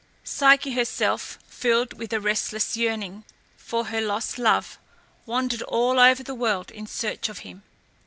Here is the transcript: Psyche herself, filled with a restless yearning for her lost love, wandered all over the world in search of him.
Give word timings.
Psyche 0.23 0.71
herself, 0.71 1.37
filled 1.47 1.93
with 1.93 2.11
a 2.11 2.19
restless 2.19 2.75
yearning 2.75 3.23
for 3.55 3.85
her 3.85 4.01
lost 4.01 4.39
love, 4.39 4.79
wandered 5.27 5.61
all 5.61 5.99
over 5.99 6.23
the 6.23 6.33
world 6.33 6.71
in 6.71 6.87
search 6.87 7.29
of 7.29 7.37
him. 7.45 7.61